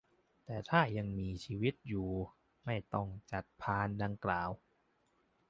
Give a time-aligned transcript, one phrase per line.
[0.45, 2.09] แต่ถ้ายังมีชีวิตอยู่
[2.65, 4.49] ไม่ต้องจัดพานดังกล่าว